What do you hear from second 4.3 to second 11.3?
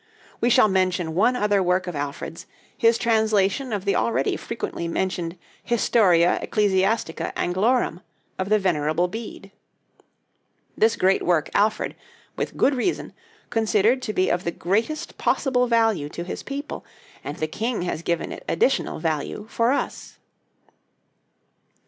frequently mentioned 'Historia Ecclesiastica Anglorum' of the Venerable Bede. This great